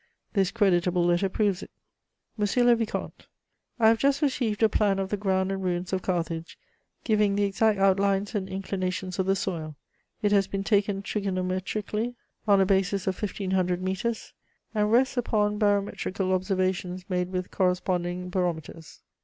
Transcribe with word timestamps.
This 0.33 0.49
creditable 0.49 1.03
letter 1.03 1.29
proves 1.29 1.61
it: 1.61 1.69
"MONSIEUR 2.35 2.63
LE 2.63 2.75
VICOMTE, 2.75 3.27
"I 3.77 3.87
have 3.89 3.99
just 3.99 4.23
received 4.23 4.63
a 4.63 4.67
plan 4.67 4.97
of 4.97 5.09
the 5.11 5.15
ground 5.15 5.51
and 5.51 5.63
ruins 5.63 5.93
of 5.93 6.01
Carthage, 6.01 6.57
giving 7.03 7.35
the 7.35 7.43
exact 7.43 7.77
outlines 7.77 8.33
and 8.33 8.49
inclinations 8.49 9.19
of 9.19 9.27
the 9.27 9.35
soil; 9.35 9.75
it 10.23 10.31
has 10.31 10.47
been 10.47 10.63
taken 10.63 11.03
trigonometrically 11.03 12.15
on 12.47 12.59
a 12.59 12.65
basis 12.65 13.05
of 13.05 13.21
1500 13.21 13.83
meters, 13.83 14.33
and 14.73 14.91
rests 14.91 15.17
upon 15.17 15.59
barometrical 15.59 16.33
observations 16.33 17.05
made 17.07 17.31
with 17.31 17.51
corresponding 17.51 18.31
barometers. 18.31 19.03